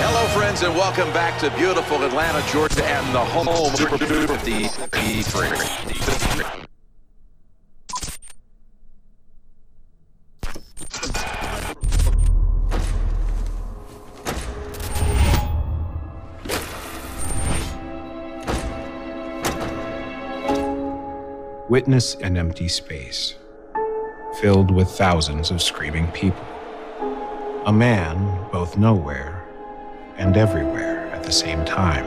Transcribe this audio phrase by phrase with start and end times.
[0.00, 6.68] Hello, friends, and welcome back to beautiful Atlanta, Georgia, and the home of the E3.
[21.68, 23.34] Witness an empty space,
[24.40, 26.46] filled with thousands of screaming people.
[27.66, 29.37] A man both nowhere
[30.18, 32.04] and everywhere at the same time.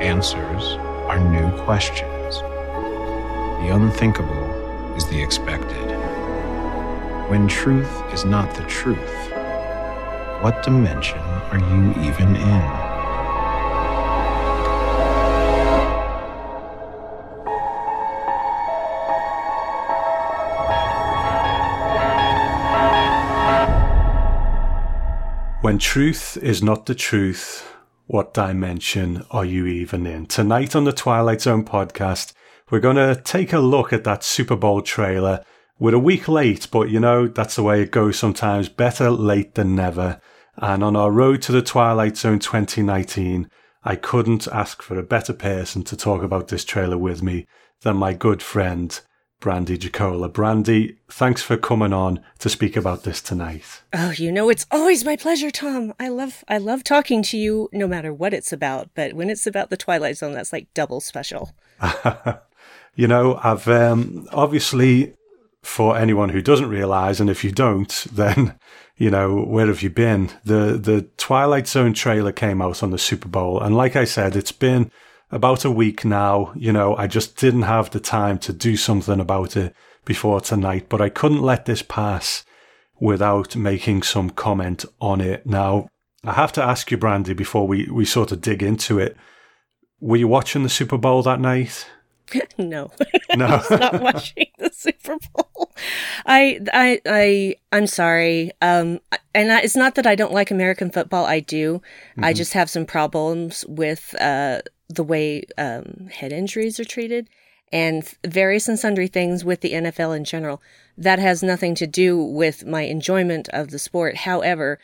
[0.00, 0.76] Answers
[1.08, 2.40] are new questions.
[3.60, 5.90] The unthinkable is the expected.
[7.28, 9.30] When truth is not the truth,
[10.42, 12.81] what dimension are you even in?
[25.72, 27.66] When truth is not the truth,
[28.06, 30.26] what dimension are you even in?
[30.26, 32.34] Tonight on the Twilight Zone podcast,
[32.70, 35.42] we're going to take a look at that Super Bowl trailer.
[35.78, 38.68] We're a week late, but you know, that's the way it goes sometimes.
[38.68, 40.20] Better late than never.
[40.58, 43.48] And on our road to the Twilight Zone 2019,
[43.82, 47.46] I couldn't ask for a better person to talk about this trailer with me
[47.80, 49.00] than my good friend,
[49.42, 50.28] Brandy Jacola.
[50.28, 53.82] Brandy, thanks for coming on to speak about this tonight.
[53.92, 55.92] Oh, you know it's always my pleasure, Tom.
[55.98, 59.44] I love I love talking to you no matter what it's about, but when it's
[59.44, 61.50] about the Twilight Zone, that's like double special.
[62.94, 65.14] you know, I've um, obviously
[65.62, 68.56] for anyone who doesn't realize and if you don't, then
[68.96, 70.30] you know, where have you been?
[70.44, 74.36] The the Twilight Zone trailer came out on the Super Bowl and like I said,
[74.36, 74.92] it's been
[75.32, 76.52] about a week now.
[76.54, 79.74] You know, I just didn't have the time to do something about it
[80.04, 82.44] before tonight, but I couldn't let this pass
[83.00, 85.44] without making some comment on it.
[85.44, 85.88] Now,
[86.24, 89.16] I have to ask you, Brandy, before we, we sort of dig into it.
[90.00, 91.88] Were you watching the Super Bowl that night?
[92.58, 92.90] no,
[93.36, 95.72] no, I was not watching the Super Bowl.
[96.24, 98.52] I, I, I, I'm sorry.
[98.60, 99.00] Um,
[99.34, 101.24] and I, it's not that I don't like American football.
[101.24, 101.82] I do.
[102.12, 102.24] Mm-hmm.
[102.24, 104.62] I just have some problems with uh,
[104.94, 107.28] the way um, head injuries are treated
[107.72, 110.62] and various and sundry things with the NFL in general.
[110.98, 114.18] That has nothing to do with my enjoyment of the sport.
[114.18, 114.78] However,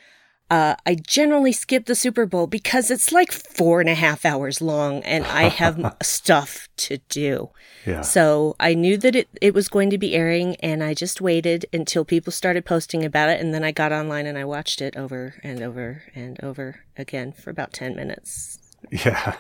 [0.50, 4.62] uh, I generally skip the Super Bowl because it's like four and a half hours
[4.62, 7.50] long and I have stuff to do.
[7.84, 8.00] Yeah.
[8.00, 11.66] So I knew that it, it was going to be airing and I just waited
[11.72, 13.40] until people started posting about it.
[13.40, 17.32] And then I got online and I watched it over and over and over again
[17.32, 18.58] for about 10 minutes.
[18.90, 19.36] Yeah.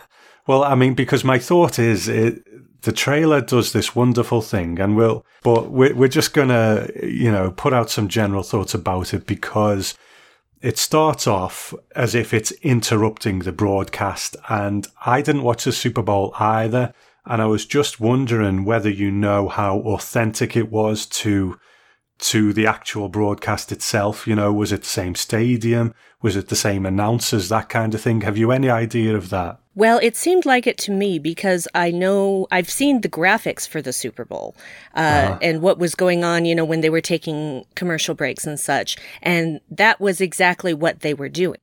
[0.48, 2.42] Well, I mean, because my thought is it,
[2.82, 7.30] the trailer does this wonderful thing and we'll, but we're, we're just going to, you
[7.30, 9.94] know, put out some general thoughts about it because
[10.62, 14.36] it starts off as if it's interrupting the broadcast.
[14.48, 16.94] And I didn't watch the Super Bowl either.
[17.26, 21.58] And I was just wondering whether you know how authentic it was to
[22.18, 24.26] to the actual broadcast itself?
[24.26, 25.94] You know, was it the same stadium?
[26.20, 27.48] Was it the same announcers?
[27.48, 28.22] That kind of thing.
[28.22, 29.60] Have you any idea of that?
[29.78, 33.80] Well, it seemed like it to me because I know I've seen the graphics for
[33.80, 34.56] the Super Bowl
[34.96, 35.38] uh, uh-huh.
[35.40, 38.96] and what was going on, you know, when they were taking commercial breaks and such.
[39.22, 41.60] And that was exactly what they were doing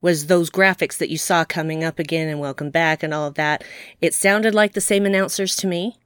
[0.00, 3.34] was those graphics that you saw coming up again and welcome back and all of
[3.34, 3.62] that.
[4.00, 5.98] It sounded like the same announcers to me.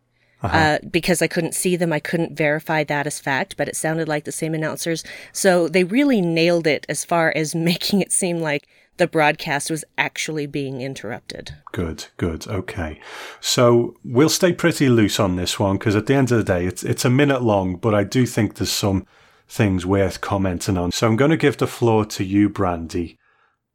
[0.43, 0.56] Uh-huh.
[0.59, 1.93] Uh, because I couldn't see them.
[1.93, 5.05] I couldn't verify that as fact, but it sounded like the same announcers.
[5.31, 8.67] So they really nailed it as far as making it seem like
[8.97, 11.55] the broadcast was actually being interrupted.
[11.73, 12.47] Good, good.
[12.47, 13.01] Okay.
[13.41, 16.67] So we'll stay pretty loose on this one because at the end of the day,
[16.67, 19.07] it's, it's a minute long, but I do think there's some
[19.49, 20.93] things worth commenting on.
[20.93, 23.19] So I'm going to give the floor to you, Brandy.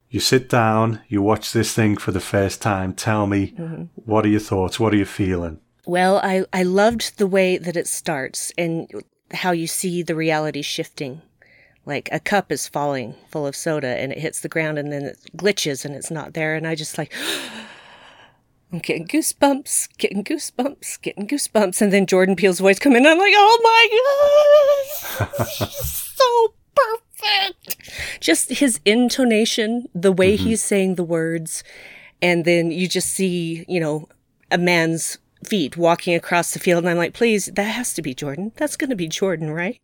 [0.09, 2.93] You sit down, you watch this thing for the first time.
[2.93, 3.83] Tell me, mm-hmm.
[3.95, 4.79] what are your thoughts?
[4.79, 5.59] What are you feeling?
[5.85, 8.89] Well, I, I loved the way that it starts and
[9.31, 11.21] how you see the reality shifting.
[11.87, 15.03] Like a cup is falling full of soda and it hits the ground and then
[15.03, 16.53] it glitches and it's not there.
[16.53, 17.13] And I just like,
[18.73, 21.81] I'm getting goosebumps, getting goosebumps, getting goosebumps.
[21.81, 23.59] And then Jordan Peele's voice come in and I'm like, oh
[25.17, 25.25] my
[25.57, 27.77] God, so perfect.
[28.19, 30.43] Just his intonation, the way mm-hmm.
[30.43, 31.63] he's saying the words.
[32.21, 34.09] And then you just see, you know,
[34.51, 36.83] a man's feet walking across the field.
[36.83, 38.51] And I'm like, please, that has to be Jordan.
[38.57, 39.79] That's going to be Jordan, right?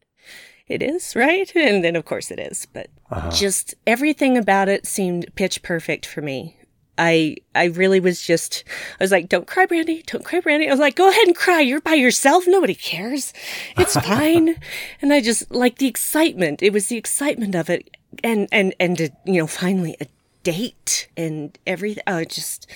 [0.67, 1.51] It is, right?
[1.55, 2.67] And then, of course, it is.
[2.71, 3.31] But uh-huh.
[3.31, 6.57] just everything about it seemed pitch perfect for me.
[6.97, 8.63] I I really was just
[8.99, 10.67] I was like, don't cry, Brandy, don't cry, Brandy.
[10.67, 11.59] I was like, go ahead and cry.
[11.59, 12.43] You're by yourself.
[12.47, 13.33] Nobody cares.
[13.77, 14.59] It's fine.
[15.01, 16.61] and I just like the excitement.
[16.61, 20.05] It was the excitement of it and and and to, you know finally a
[20.43, 22.03] date and everything.
[22.05, 22.67] Oh, just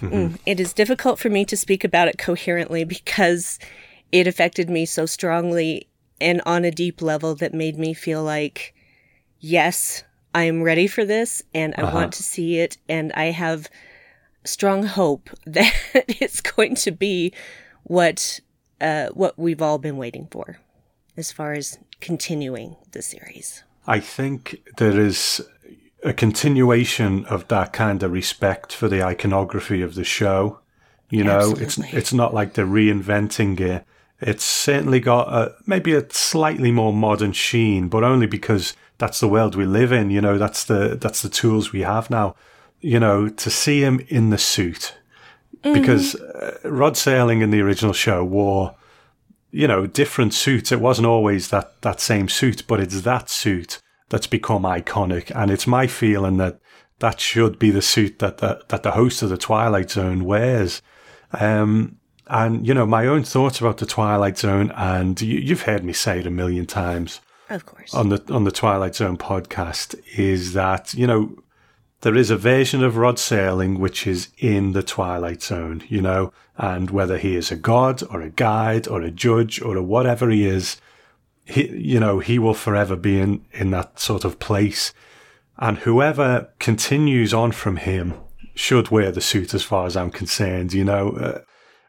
[0.00, 3.58] mm, it is difficult for me to speak about it coherently because
[4.10, 5.86] it affected me so strongly
[6.22, 8.74] and on a deep level that made me feel like,
[9.40, 10.04] yes,
[10.34, 11.94] I am ready for this and I Uh-huh.
[11.96, 12.78] want to see it.
[12.88, 13.68] And I have
[14.44, 17.32] strong hope that it's going to be
[17.82, 18.40] what,
[18.80, 20.58] uh, what we've all been waiting for
[21.16, 23.62] as far as continuing the series.
[23.86, 25.42] I think there is
[26.04, 30.60] a continuation of that kind of respect for the iconography of the show.
[31.10, 33.84] You know, it's it's not like they're reinventing it.
[34.22, 39.28] It's certainly got a, maybe a slightly more modern sheen, but only because that's the
[39.28, 40.10] world we live in.
[40.10, 42.34] You know, that's the that's the tools we have now.
[42.80, 44.94] You know, to see him in the suit,
[45.62, 48.74] because uh, Rod Serling in the original show wore
[49.52, 50.72] you know, different suits.
[50.72, 55.30] It wasn't always that, that same suit, but it's that suit that's become iconic.
[55.36, 56.58] And it's my feeling that
[56.98, 60.82] that should be the suit that the, that the host of the Twilight Zone wears.
[61.32, 61.98] Um,
[62.32, 65.92] and, you know, my own thoughts about the Twilight Zone, and you, you've heard me
[65.92, 67.20] say it a million times
[67.50, 67.92] Of course.
[67.94, 71.36] on the on the Twilight Zone podcast is that you know
[72.00, 76.32] there is a version of Rod Serling which is in the Twilight Zone, you know,
[76.56, 80.30] and whether he is a god or a guide or a judge or a whatever
[80.30, 80.80] he is,
[81.44, 84.94] he you know he will forever be in in that sort of place,
[85.58, 88.14] and whoever continues on from him
[88.54, 91.10] should wear the suit as far as I'm concerned, you know.
[91.10, 91.38] Uh,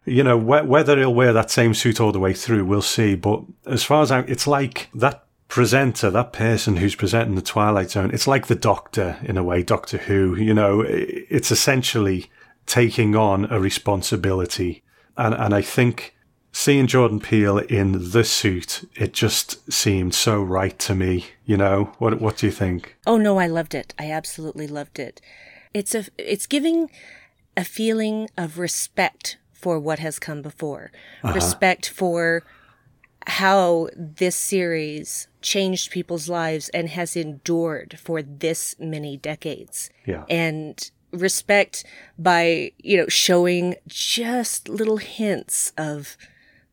[0.05, 3.15] you know, wh- whether he'll wear that same suit all the way through, we'll see.
[3.15, 7.91] But as far as I, it's like that presenter, that person who's presenting the Twilight
[7.91, 10.35] Zone, it's like the Doctor in a way, Doctor Who.
[10.35, 12.29] You know, it's essentially
[12.65, 14.83] taking on a responsibility,
[15.17, 16.15] and and I think
[16.51, 21.27] seeing Jordan Peele in the suit, it just seemed so right to me.
[21.45, 22.97] You know, what what do you think?
[23.05, 23.93] Oh no, I loved it.
[23.99, 25.21] I absolutely loved it.
[25.73, 26.89] It's a it's giving
[27.55, 30.91] a feeling of respect for what has come before.
[31.23, 31.33] Uh-huh.
[31.33, 32.43] Respect for
[33.25, 39.89] how this series changed people's lives and has endured for this many decades.
[40.05, 40.25] Yeah.
[40.29, 41.85] And respect
[42.19, 46.17] by, you know, showing just little hints of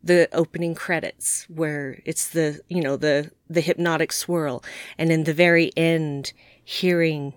[0.02, 4.64] the opening credits where it's the you know the the hypnotic swirl
[4.96, 6.32] and in the very end
[6.64, 7.34] hearing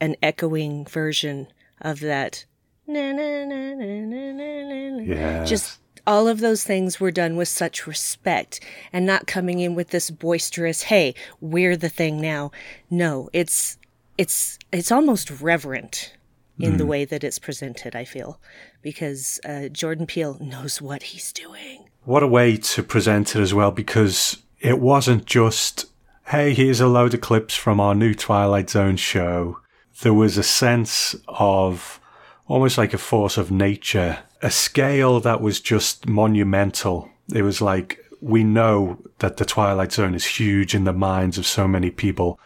[0.00, 1.46] an echoing version
[1.82, 2.46] of that
[2.86, 5.02] na, na, na, na, na, na, na.
[5.02, 5.48] Yes.
[5.48, 8.60] just all of those things were done with such respect
[8.92, 12.50] and not coming in with this boisterous hey we're the thing now
[12.90, 13.76] no it's
[14.16, 16.12] it's it's almost reverent
[16.58, 18.40] in the way that it's presented i feel
[18.82, 23.52] because uh, jordan peele knows what he's doing What a way to present it as
[23.52, 25.86] well, because it wasn't just,
[26.28, 29.58] hey, here's a load of clips from our new Twilight Zone show.
[30.02, 31.98] There was a sense of
[32.48, 37.10] almost like a force of nature, a scale that was just monumental.
[37.34, 41.46] It was like, we know that the Twilight Zone is huge in the minds of
[41.46, 42.38] so many people.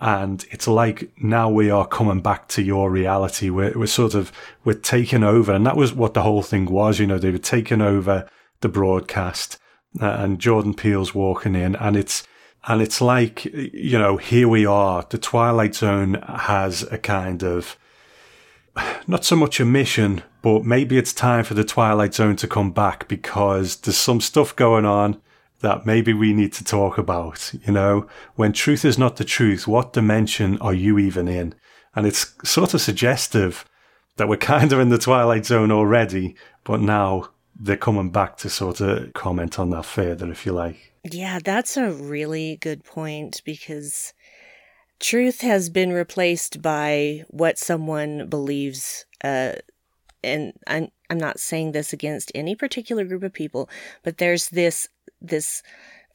[0.00, 3.50] And it's like now we are coming back to your reality.
[3.50, 4.32] We're, we're sort of,
[4.64, 5.52] we're taking over.
[5.52, 6.98] And that was what the whole thing was.
[6.98, 8.28] You know, they were taking over
[8.62, 9.58] the broadcast
[10.00, 12.26] uh, and Jordan Peele's walking in and it's,
[12.64, 15.04] and it's like, you know, here we are.
[15.08, 17.76] The Twilight Zone has a kind of,
[19.06, 22.70] not so much a mission, but maybe it's time for the Twilight Zone to come
[22.70, 25.20] back because there's some stuff going on
[25.60, 27.52] that maybe we need to talk about.
[27.66, 31.54] You know, when truth is not the truth, what dimension are you even in?
[31.94, 33.64] And it's sort of suggestive
[34.16, 38.50] that we're kind of in the Twilight Zone already, but now they're coming back to
[38.50, 40.92] sort of comment on that further, if you like.
[41.04, 44.14] Yeah, that's a really good point because
[45.02, 49.04] truth has been replaced by what someone believes.
[49.22, 49.52] Uh,
[50.24, 53.68] and I'm I'm not saying this against any particular group of people,
[54.02, 54.88] but there's this
[55.20, 55.62] this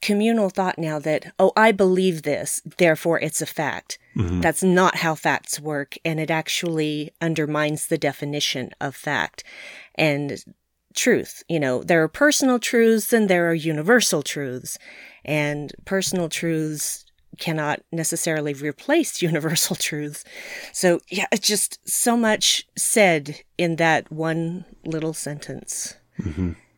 [0.00, 3.98] communal thought now that oh I believe this, therefore it's a fact.
[4.40, 9.44] That's not how facts work, and it actually undermines the definition of fact.
[9.94, 10.42] And
[10.94, 11.44] truth.
[11.48, 14.78] You know, there are personal truths and there are universal truths.
[15.24, 17.04] And personal truths
[17.38, 20.24] cannot necessarily replace universal truths.
[20.72, 25.96] So, yeah, it's just so much said in that one little sentence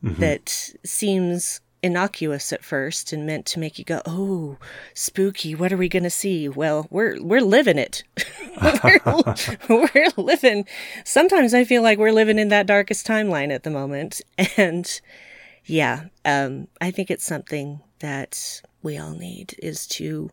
[0.03, 4.59] that seems innocuous at first and meant to make you go, "Oh,
[4.95, 8.03] spooky, what are we going to see?" Well, we're we're living it.
[8.85, 9.01] we're,
[9.95, 10.67] we're living.
[11.05, 14.21] Sometimes I feel like we're living in that darkest timeline at the moment,
[14.57, 15.01] and
[15.65, 20.31] yeah, um, I think it's something that we all need is to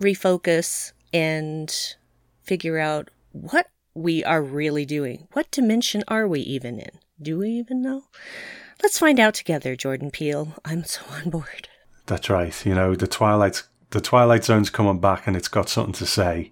[0.00, 1.94] refocus and
[2.42, 5.28] figure out what we are really doing.
[5.32, 6.90] What dimension are we even in?
[7.20, 8.04] Do we even know?
[8.82, 10.54] Let's find out together, Jordan Peele.
[10.64, 11.68] I'm so on board.
[12.06, 12.66] That's right.
[12.66, 16.50] You know, the Twilight the Twilight Zone's coming back and it's got something to say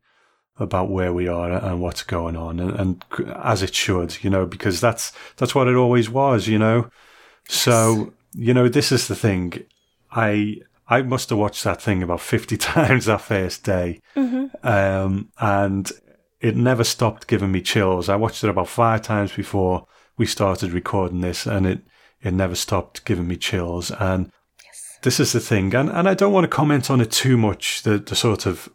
[0.59, 3.05] about where we are and what's going on and, and
[3.43, 6.90] as it should, you know, because that's that's what it always was, you know.
[7.49, 9.64] So, you know, this is the thing.
[10.12, 10.59] I
[10.91, 14.01] I must have watched that thing about 50 times that first day.
[14.17, 14.67] Mm-hmm.
[14.67, 15.91] Um, and
[16.41, 18.09] it never stopped giving me chills.
[18.09, 19.87] I watched it about five times before
[20.19, 21.83] we started recording this and it,
[22.21, 23.93] it never stopped giving me chills.
[23.93, 24.33] And
[24.65, 24.99] yes.
[25.03, 25.75] this is the thing.
[25.75, 28.69] And, and I don't want to comment on it too much, the, the sort of,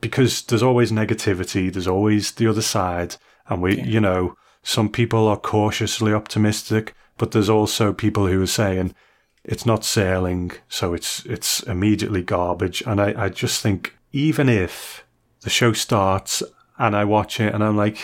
[0.00, 1.72] because there's always negativity.
[1.72, 3.16] There's always the other side.
[3.48, 3.84] And we, yeah.
[3.84, 8.94] you know, some people are cautiously optimistic, but there's also people who are saying,
[9.44, 12.82] it's not Serling, so it's it's immediately garbage.
[12.86, 15.04] And I, I just think even if
[15.40, 16.42] the show starts
[16.78, 17.98] and I watch it and I'm like,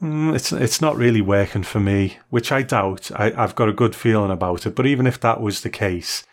[0.00, 3.10] mm, it's it's not really working for me, which I doubt.
[3.14, 4.76] I, I've got a good feeling about it.
[4.76, 6.24] But even if that was the case,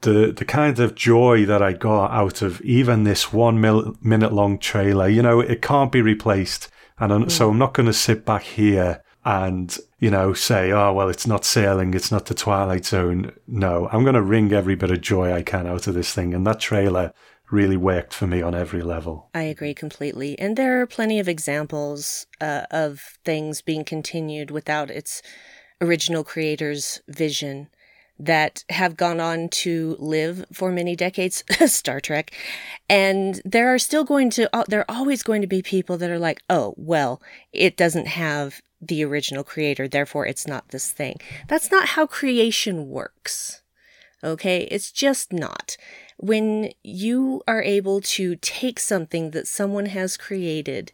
[0.00, 4.32] the the kind of joy that I got out of even this one mil, minute
[4.32, 6.70] long trailer, you know, it can't be replaced.
[6.98, 7.30] And I'm, mm.
[7.30, 11.26] so I'm not going to sit back here and you know say oh well it's
[11.26, 13.32] not Serling it's not the twilight zone.
[13.46, 16.32] No i'm going to wring every bit of joy i can out of this thing
[16.32, 17.12] and that trailer
[17.50, 19.28] really worked for me on every level.
[19.32, 24.90] I agree completely and there are plenty of examples uh, of things being continued without
[24.90, 25.22] its
[25.80, 27.68] original creator's vision
[28.18, 32.32] that have gone on to live for many decades, Star Trek.
[32.88, 36.10] And there are still going to, uh, there are always going to be people that
[36.10, 37.20] are like, oh, well,
[37.52, 41.16] it doesn't have the original creator, therefore it's not this thing.
[41.48, 43.62] That's not how creation works.
[44.22, 44.62] Okay?
[44.70, 45.76] It's just not.
[46.18, 50.92] When you are able to take something that someone has created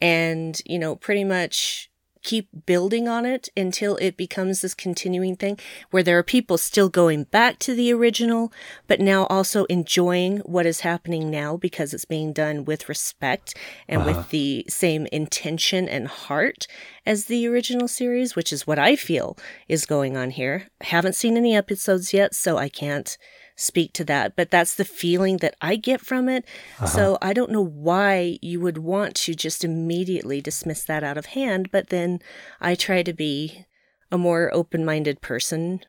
[0.00, 1.90] and, you know, pretty much
[2.24, 5.58] keep building on it until it becomes this continuing thing
[5.90, 8.52] where there are people still going back to the original,
[8.88, 13.54] but now also enjoying what is happening now because it's being done with respect
[13.86, 14.08] and uh-huh.
[14.18, 16.66] with the same intention and heart
[17.06, 19.36] as the original series, which is what I feel
[19.68, 20.66] is going on here.
[20.80, 23.16] I haven't seen any episodes yet, so I can't
[23.56, 26.44] speak to that, but that's the feeling that I get from it.
[26.78, 26.86] Uh-huh.
[26.86, 31.26] So I don't know why you would want to just immediately dismiss that out of
[31.26, 32.20] hand, but then
[32.60, 33.66] I try to be
[34.10, 35.80] a more open minded person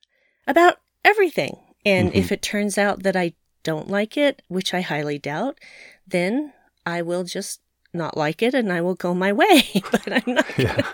[0.48, 1.58] about everything.
[1.86, 2.18] And mm-hmm.
[2.18, 5.60] if it turns out that I don't like it, which I highly doubt,
[6.08, 6.54] then
[6.86, 7.62] I will just
[7.94, 9.64] not like it and I will go my way.
[9.92, 10.88] but I'm not gonna, yeah.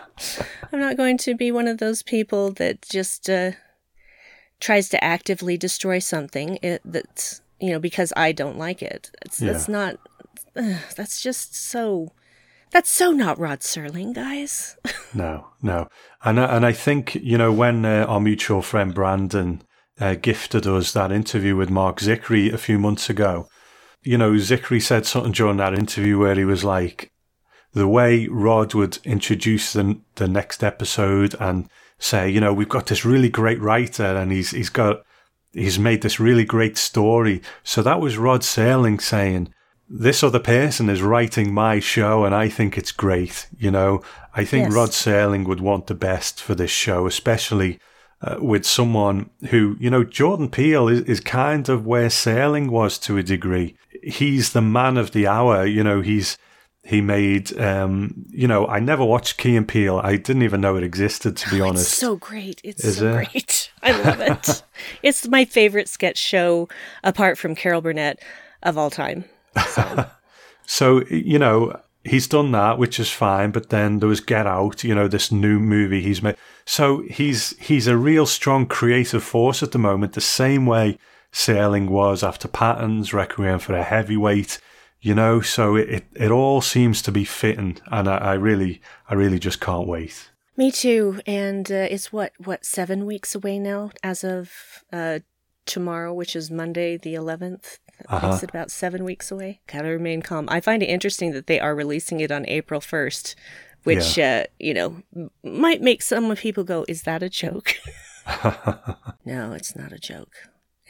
[0.72, 3.52] I'm not going to be one of those people that just uh,
[4.62, 9.12] tries to actively destroy something it, that's you know because I don't like it.
[9.26, 9.52] It's, yeah.
[9.52, 9.98] That's not.
[10.56, 12.14] Uh, that's just so.
[12.72, 14.78] That's so not Rod Serling, guys.
[15.14, 15.90] no, no,
[16.24, 19.62] and and I think you know when uh, our mutual friend Brandon
[20.00, 23.48] uh, gifted us that interview with Marc Zicree a few months ago.
[24.04, 27.12] You know, Zicree said something during that interview where he was like,
[27.74, 31.70] the way Rod would introduce the the next episode and
[32.02, 35.04] say, you know, we've got this really great writer and he's he's got
[35.54, 37.42] he's made this really great story.
[37.64, 39.54] So that was Rod Serling saying,
[39.88, 43.48] this other person is writing my show and I think it's great.
[43.58, 44.02] You know,
[44.34, 44.74] I think yes.
[44.74, 47.80] Rod Serling would want the best for this show, especially
[48.22, 52.98] uh, with someone who, you know, Jordan Peele is, is kind of where Serling was
[53.00, 53.76] to a degree.
[54.02, 55.66] He's the man of the hour.
[55.66, 56.38] You know, he's,
[56.84, 60.00] he made, um, you know, I never watched Key and Peele.
[60.04, 61.88] I didn't even know it existed, to be oh, honest.
[61.88, 62.60] It's so great.
[62.64, 63.14] It's Is so it?
[63.14, 63.72] great.
[63.84, 64.64] I love it.
[65.04, 66.70] it's my favorite sketch show,
[67.04, 68.20] apart from Carol Burnett,
[68.64, 69.26] of all time.
[69.70, 70.06] So.
[70.66, 73.52] so, you know, he's done that, which is fine.
[73.52, 76.36] But then there was Get Out, you know, this new movie he's made.
[76.66, 80.98] So he's he's a real strong creative force at the moment, the same way
[81.32, 84.60] Serling was after Patterns Requiem for a Heavyweight
[85.02, 88.82] you know so it, it it, all seems to be fitting and I, I really
[89.10, 90.30] i really just can't wait.
[90.58, 94.52] Me too and uh, it's what what seven weeks away now as of
[94.94, 95.20] uh,
[95.66, 98.30] tomorrow which is monday the 11th uh-huh.
[98.30, 99.62] makes it about seven weeks away.
[99.68, 100.48] Gotta remain calm.
[100.50, 103.36] I find it interesting that they are releasing it on april 1st
[103.84, 104.44] which yeah.
[104.44, 105.02] uh, you know
[105.44, 107.76] might make some people go is that a joke?
[109.26, 110.34] No it's not a joke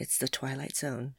[0.02, 1.14] it's the twilight zone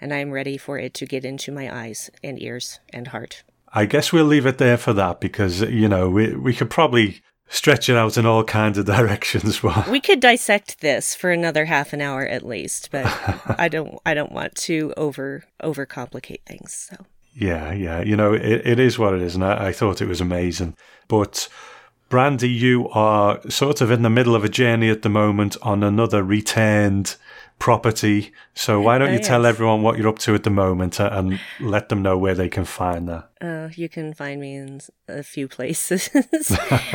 [0.00, 3.42] and I'm ready for it to get into my eyes and ears and heart.
[3.72, 7.20] I guess we'll leave it there for that because, you know, we, we could probably
[7.48, 9.62] stretch it out in all kinds of directions.
[9.90, 13.04] we could dissect this for another half an hour at least, but
[13.58, 16.72] I don't I don't want to over overcomplicate things.
[16.72, 17.04] So
[17.34, 18.00] Yeah, yeah.
[18.00, 20.76] You know, it, it is what it is, and I, I thought it was amazing.
[21.08, 21.48] But
[22.08, 25.82] Brandy, you are sort of in the middle of a journey at the moment on
[25.82, 27.16] another returned
[27.58, 28.32] property.
[28.54, 31.88] So why don't you tell everyone what you're up to at the moment and let
[31.88, 33.30] them know where they can find that?
[33.40, 36.08] Uh, you can find me in a few places.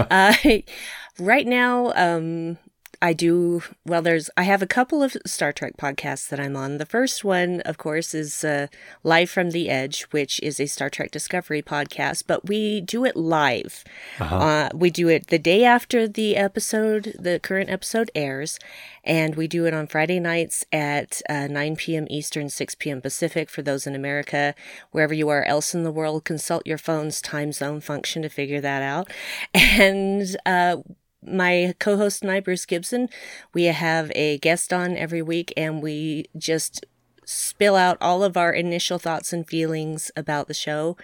[0.10, 0.34] uh,
[1.20, 2.58] right now, um,
[3.04, 6.78] I do, well, there's, I have a couple of Star Trek podcasts that I'm on.
[6.78, 8.68] The first one, of course, is uh,
[9.04, 13.18] Live from the Edge, which is a Star Trek Discovery podcast, but we do it
[13.18, 13.84] live.
[14.22, 14.38] Uh-huh.
[14.38, 18.58] Uh, we do it the day after the episode, the current episode airs,
[19.04, 22.08] and we do it on Friday nights at uh, 9 p.m.
[22.10, 23.02] Eastern, 6 p.m.
[23.02, 24.56] Pacific for those in America.
[24.92, 28.62] Wherever you are else in the world, consult your phone's time zone function to figure
[28.62, 29.12] that out.
[29.74, 30.78] And uh,
[31.26, 33.10] my co-host and I, Bruce Gibson,
[33.54, 36.86] we have a guest on every week and we just
[37.26, 40.98] spill out all of our initial thoughts and feelings about the show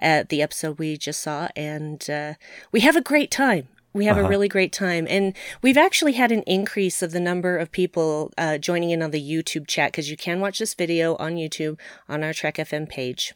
[0.00, 2.34] at the episode we just saw and uh,
[2.72, 4.26] we have a great time we have uh-huh.
[4.26, 8.32] a really great time and we've actually had an increase of the number of people
[8.36, 11.78] uh, joining in on the youtube chat because you can watch this video on youtube
[12.08, 13.34] on our trek fm page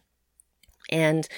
[0.91, 1.29] and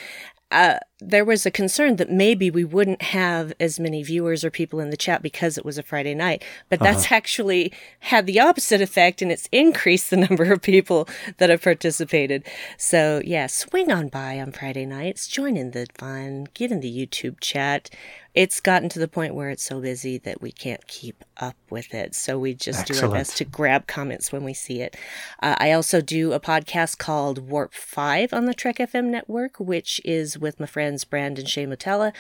[0.51, 4.81] uh, there was a concern that maybe we wouldn't have as many viewers or people
[4.81, 7.15] in the chat because it was a Friday night, but that's uh-huh.
[7.15, 12.45] actually had the opposite effect and it's increased the number of people that have participated.
[12.77, 17.07] So yeah, swing on by on Friday nights, join in the fun, get in the
[17.07, 17.89] YouTube chat
[18.35, 21.93] it's gotten to the point where it's so busy that we can't keep up with
[21.95, 22.15] it.
[22.15, 23.01] So we just Excellent.
[23.01, 24.97] do our best to grab comments when we see it.
[25.43, 30.01] Uh, I also do a podcast called Warp 5 on the Trek FM network, which
[30.05, 32.13] is with my friends Brandon Shea Mutala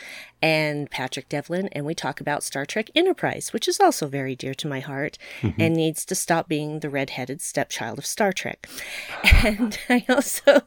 [0.42, 1.68] and Patrick Devlin.
[1.72, 5.16] And we talk about Star Trek Enterprise, which is also very dear to my heart
[5.42, 5.60] mm-hmm.
[5.60, 8.68] and needs to stop being the redheaded stepchild of Star Trek.
[9.42, 10.62] And I also,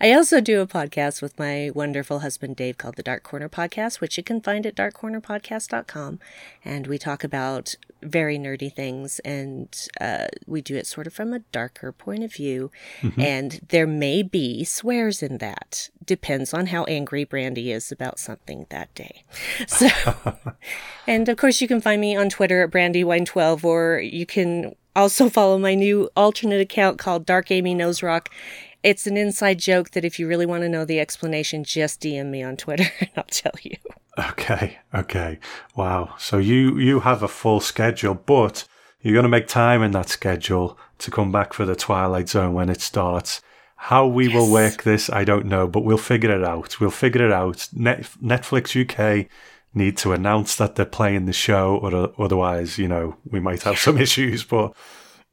[0.00, 4.00] I also do a podcast with my wonderful husband Dave called the Dark Corner Podcast,
[4.00, 6.18] which you can find at Dark darkcornerpodcast.com.
[6.64, 11.32] And we talk about very nerdy things and uh, we do it sort of from
[11.32, 12.70] a darker point of view.
[13.00, 13.20] Mm-hmm.
[13.20, 15.90] And there may be swears in that.
[16.04, 19.24] Depends on how angry Brandy is about something that day.
[19.68, 19.88] So,
[21.06, 25.28] and of course, you can find me on Twitter at Brandywine12 or you can also
[25.28, 28.30] follow my new alternate account called Dark Amy Nose Rock
[28.86, 32.26] it's an inside joke that if you really want to know the explanation, just DM
[32.26, 33.76] me on Twitter and I'll tell you.
[34.16, 35.40] Okay, okay.
[35.74, 36.14] Wow.
[36.18, 38.66] So you you have a full schedule, but
[39.02, 42.54] you're going to make time in that schedule to come back for the Twilight Zone
[42.54, 43.42] when it starts.
[43.74, 44.34] How we yes.
[44.34, 46.80] will work this, I don't know, but we'll figure it out.
[46.80, 47.68] We'll figure it out.
[47.74, 49.28] Net- Netflix UK
[49.74, 53.78] need to announce that they're playing the show, or otherwise, you know, we might have
[53.78, 54.44] some issues.
[54.44, 54.74] But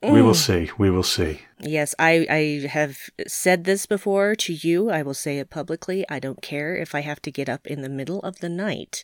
[0.01, 0.47] we will mm.
[0.47, 0.71] see.
[0.77, 1.41] We will see.
[1.65, 2.97] Yes, I, I have
[3.27, 4.89] said this before to you.
[4.89, 6.05] I will say it publicly.
[6.09, 9.03] I don't care if I have to get up in the middle of the night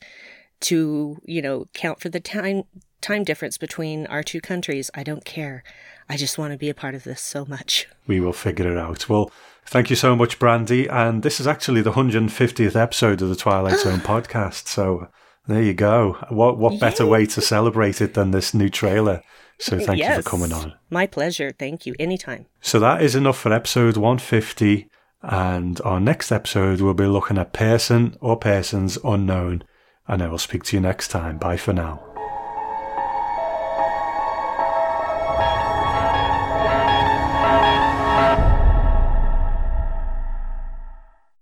[0.61, 2.63] to, you know, count for the time
[3.01, 4.91] time difference between our two countries.
[4.93, 5.63] I don't care.
[6.09, 7.87] I just want to be a part of this so much.
[8.07, 9.07] We will figure it out.
[9.07, 9.31] Well,
[9.65, 10.87] thank you so much, Brandy.
[10.87, 14.67] And this is actually the 150th episode of the Twilight Zone podcast.
[14.67, 15.09] So
[15.47, 16.17] there you go.
[16.29, 16.79] What what Yay.
[16.79, 19.21] better way to celebrate it than this new trailer?
[19.59, 20.73] So thank yes, you for coming on.
[20.89, 21.51] My pleasure.
[21.57, 21.95] Thank you.
[21.99, 22.45] Anytime.
[22.61, 24.87] So that is enough for episode 150.
[25.21, 29.63] And our next episode, we'll be looking at person or persons unknown.
[30.07, 31.37] And I will speak to you next time.
[31.37, 32.08] Bye for now.